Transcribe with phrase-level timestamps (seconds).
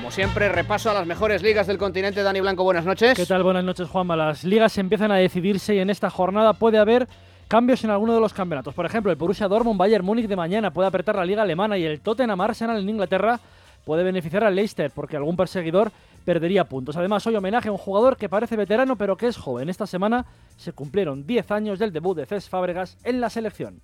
[0.00, 2.22] Como siempre, repaso a las mejores ligas del continente.
[2.22, 3.14] Dani Blanco, buenas noches.
[3.18, 3.42] ¿Qué tal?
[3.42, 4.16] Buenas noches, Juanma.
[4.16, 7.06] Las ligas empiezan a decidirse y en esta jornada puede haber
[7.48, 8.72] cambios en alguno de los campeonatos.
[8.72, 11.84] Por ejemplo, el Borussia Dortmund Bayern Múnich de mañana puede apretar la liga alemana y
[11.84, 13.40] el Tottenham Arsenal en Inglaterra
[13.84, 15.92] puede beneficiar al Leicester porque algún perseguidor
[16.24, 16.96] perdería puntos.
[16.96, 19.68] Además, hoy homenaje a un jugador que parece veterano pero que es joven.
[19.68, 20.24] Esta semana
[20.56, 23.82] se cumplieron 10 años del debut de Cesc Fábregas en la selección.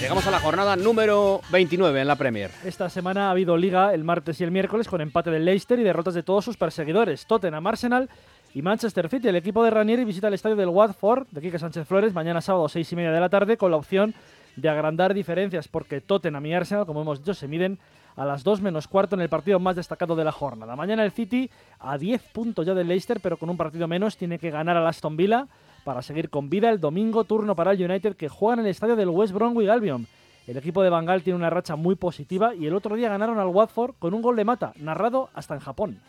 [0.00, 2.50] Llegamos a la jornada número 29 en la Premier.
[2.64, 5.82] Esta semana ha habido liga el martes y el miércoles con empate del Leicester y
[5.82, 8.10] derrotas de todos sus perseguidores, Tottenham, Arsenal
[8.52, 9.28] y Manchester City.
[9.28, 12.68] El equipo de Ranieri visita el estadio del Watford de Quique Sánchez Flores mañana sábado
[12.68, 14.14] 6 y media de la tarde con la opción
[14.56, 17.78] de agrandar diferencias porque Tottenham y Arsenal, como hemos dicho, se miden
[18.16, 20.76] a las 2 menos cuarto en el partido más destacado de la jornada.
[20.76, 21.50] Mañana el City
[21.80, 24.86] a 10 puntos ya del Leicester, pero con un partido menos tiene que ganar al
[24.86, 25.46] Aston Villa
[25.86, 28.96] para seguir con vida el domingo turno para el United que juega en el estadio
[28.96, 30.08] del West Bromwich Albion.
[30.48, 33.46] El equipo de Bangal tiene una racha muy positiva y el otro día ganaron al
[33.46, 36.00] Watford con un gol de mata, narrado hasta en Japón.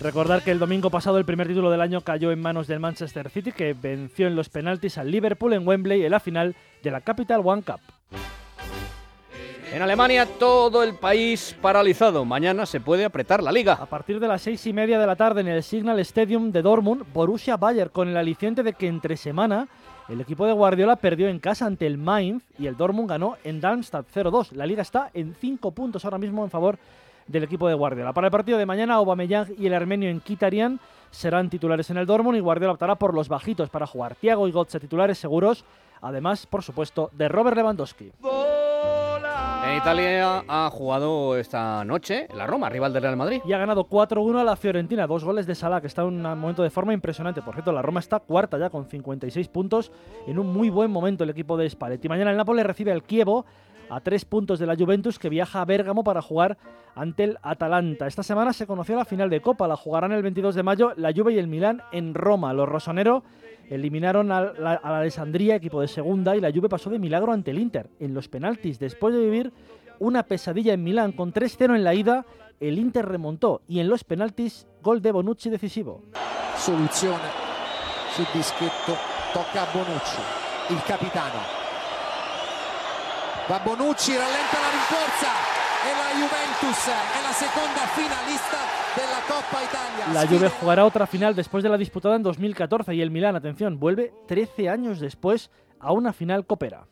[0.00, 3.28] Recordar que el domingo pasado el primer título del año cayó en manos del Manchester
[3.28, 7.00] City que venció en los penaltis al Liverpool en Wembley en la final de la
[7.00, 7.80] Capital One Cup.
[9.76, 12.24] En Alemania todo el país paralizado.
[12.24, 13.74] Mañana se puede apretar la liga.
[13.74, 16.62] A partir de las seis y media de la tarde en el Signal Stadium de
[16.62, 19.68] Dortmund, Borussia Bayer con el aliciente de que entre semana
[20.08, 23.60] el equipo de Guardiola perdió en casa ante el Mainz y el Dortmund ganó en
[23.60, 24.52] Darmstadt 0-2.
[24.52, 26.78] La liga está en cinco puntos ahora mismo en favor
[27.26, 28.14] del equipo de Guardiola.
[28.14, 32.06] Para el partido de mañana, Aubameyang y el armenio en Kitarian serán titulares en el
[32.06, 34.14] Dortmund y Guardiola optará por los bajitos para jugar.
[34.14, 35.66] Thiago y Götze titulares seguros,
[36.00, 38.12] además, por supuesto, de Robert Lewandowski.
[39.66, 43.40] En Italia ha jugado esta noche la Roma, rival del Real Madrid.
[43.44, 46.22] Y ha ganado 4-1 a la Fiorentina, dos goles de Salah, que está en un
[46.22, 47.42] momento de forma impresionante.
[47.42, 49.90] Por cierto, la Roma está cuarta ya con 56 puntos,
[50.28, 52.08] en un muy buen momento el equipo de Spalletti.
[52.08, 53.44] Mañana el Nápoles recibe al Kievo
[53.88, 56.58] a tres puntos de la Juventus que viaja a Bérgamo para jugar
[56.94, 58.06] ante el Atalanta.
[58.06, 61.12] Esta semana se conoció la final de Copa, la jugarán el 22 de mayo la
[61.12, 62.52] Juve y el Milán en Roma.
[62.52, 63.22] Los rosoneros
[63.68, 67.58] eliminaron a la, Alessandría, equipo de segunda, y la Juve pasó de milagro ante el
[67.58, 68.78] Inter en los penaltis.
[68.78, 69.52] Después de vivir
[69.98, 72.24] una pesadilla en Milán con 3-0 en la ida,
[72.60, 76.02] el Inter remontó y en los penaltis gol de Bonucci decisivo.
[78.32, 78.96] Dischetto,
[79.34, 80.22] a Bonucci,
[80.70, 81.65] il capitano.
[83.48, 85.30] Va Bonucci, rallenta la rinforza
[85.86, 88.58] e la Juventus è la seconda finalista
[88.96, 90.12] della Coppa Italia.
[90.12, 93.78] La Juve jugará otra final después de la disputada en 2014 y el Milán, atención,
[93.78, 96.88] vuelve 13 años después a una final copera.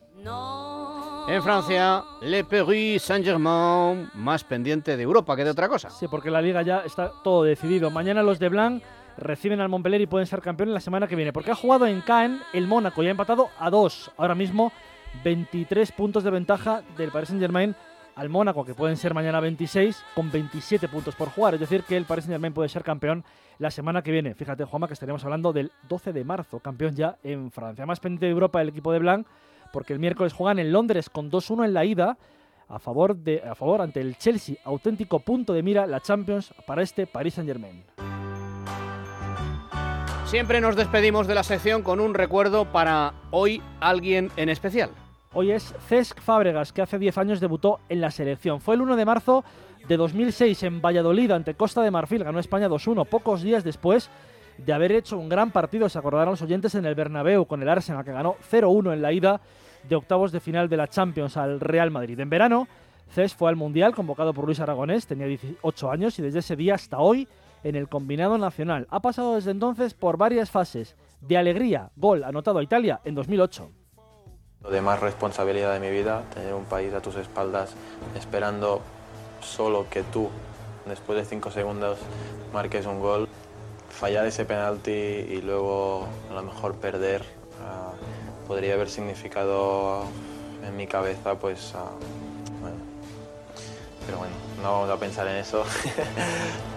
[1.27, 5.91] En Francia, Le Paris Saint-Germain, más pendiente de Europa que de otra cosa.
[5.91, 7.91] Sí, porque la liga ya está todo decidido.
[7.91, 8.81] Mañana los de Blanc
[9.17, 11.33] reciben al Montpellier y pueden ser campeones la semana que viene.
[11.33, 14.13] Porque ha jugado en Caen el Mónaco y ha empatado a dos.
[14.17, 14.71] Ahora mismo
[15.23, 17.75] 23 puntos de ventaja del Paris Saint-Germain
[18.17, 21.55] al Mónaco, que pueden ser mañana 26, con 27 puntos por jugar.
[21.55, 23.25] Es decir, que el Paris Saint-Germain puede ser campeón
[23.59, 24.35] la semana que viene.
[24.35, 27.87] Fíjate, Juanma, que estaríamos hablando del 12 de marzo, campeón ya en Francia.
[27.87, 29.27] Más pendiente de Europa el equipo de Blanc
[29.75, 32.17] porque el miércoles juegan en Londres con 2-1 en la ida
[32.69, 36.83] a favor, de, a favor ante el Chelsea, auténtico punto de mira la Champions para
[36.83, 37.85] este Paris Saint-Germain.
[40.27, 44.91] Siempre nos despedimos de la sección con un recuerdo para hoy alguien en especial.
[45.37, 48.61] Hoy es Cesc Fábregas, que hace 10 años debutó en la selección.
[48.61, 49.45] Fue el 1 de marzo
[49.89, 52.22] de 2006 en Valladolid ante Costa de Marfil.
[52.22, 53.05] Ganó España 2-1.
[53.06, 54.11] Pocos días después
[54.59, 57.69] de haber hecho un gran partido, se acordarán los oyentes, en el Bernabéu con el
[57.69, 59.41] Arsenal, que ganó 0-1 en la ida
[59.89, 62.21] de octavos de final de la Champions al Real Madrid.
[62.21, 62.69] En verano,
[63.09, 66.77] Cés fue al Mundial convocado por Luis Aragonés, tenía 18 años y desde ese día
[66.77, 67.27] hasta hoy
[67.65, 68.87] en el combinado nacional.
[68.89, 73.84] Ha pasado desde entonces por varias fases de alegría, gol anotado a Italia en 2008.
[74.71, 77.75] De más responsabilidad de mi vida, tener un país a tus espaldas
[78.17, 78.81] esperando
[79.41, 80.31] solo que tú,
[80.87, 81.99] después de 5 segundos,
[82.53, 83.29] marques un gol,
[83.91, 87.23] fallar ese penalti y luego a lo mejor perder.
[87.62, 87.93] Ah,
[88.47, 90.05] podría haber significado
[90.67, 91.91] en mi cabeza, pues, ah,
[92.61, 92.79] bueno.
[94.06, 95.65] Pero bueno, no vamos a pensar en eso.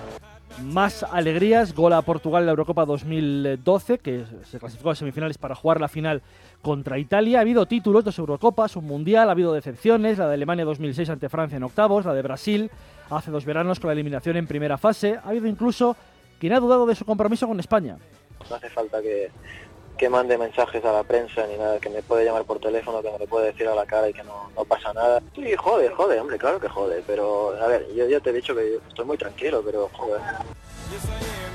[0.63, 5.53] Más alegrías, gol a Portugal en la Eurocopa 2012, que se clasificó a semifinales para
[5.53, 6.23] jugar la final
[6.61, 7.37] contra Italia.
[7.37, 11.29] Ha habido títulos, dos Eurocopas, un Mundial, ha habido decepciones, la de Alemania 2006 ante
[11.29, 12.71] Francia en octavos, la de Brasil
[13.09, 15.19] hace dos veranos con la eliminación en primera fase.
[15.23, 15.95] Ha habido incluso
[16.39, 17.97] quien ha dudado de su compromiso con España.
[18.49, 19.29] No hace falta que,
[19.97, 23.11] que mande mensajes a la prensa ni nada, que me puede llamar por teléfono, que
[23.11, 25.21] me lo puede decir a la cara y que no, pasa nada.
[25.35, 28.55] Sí, jode, jode, hombre, claro que jode, pero a ver, yo ya te he dicho
[28.55, 30.21] que estoy muy tranquilo, pero joder.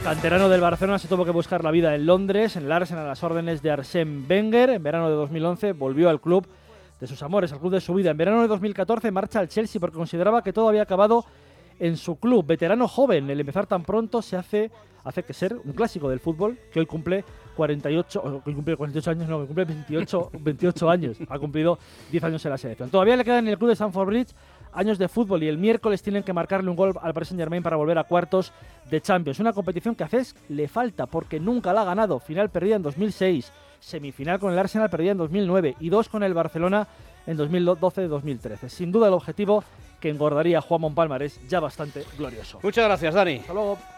[0.02, 3.08] Canterano del Barcelona se tuvo que buscar la vida en Londres, en el Arsenal a
[3.10, 4.70] las órdenes de Arsène Wenger.
[4.70, 6.46] En verano de 2011 volvió al club
[7.00, 8.10] de sus amores, al club de su vida.
[8.10, 11.24] En verano de 2014 marcha al Chelsea porque consideraba que todo había acabado
[11.78, 12.44] en su club.
[12.46, 14.70] Veterano joven, el empezar tan pronto se hace,
[15.04, 17.24] hace que ser un clásico del fútbol que hoy cumple
[17.56, 21.18] 48, o que hoy cumple 48 años, no, que cumple 28, 28 años.
[21.28, 21.78] Ha cumplido
[22.10, 22.90] 10 años en la selección.
[22.90, 24.34] Todavía le queda en el club de Stamford Bridge
[24.72, 27.62] años de fútbol y el miércoles tienen que marcarle un gol al Paris Saint Germain
[27.62, 28.52] para volver a cuartos
[28.90, 29.38] de Champions.
[29.38, 32.18] Una competición que a Cesc le falta porque nunca la ha ganado.
[32.18, 36.34] Final perdida en 2006, semifinal con el Arsenal perdida en 2009 y dos con el
[36.34, 36.88] Barcelona
[37.26, 38.68] en 2012-2013.
[38.68, 39.62] Sin duda el objetivo
[40.00, 42.58] que engordaría a Juan Palmarés ya bastante glorioso.
[42.62, 43.36] Muchas gracias, Dani.
[43.36, 43.78] Hasta luego.